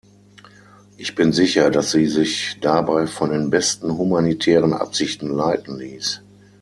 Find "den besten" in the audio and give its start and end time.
3.29-3.99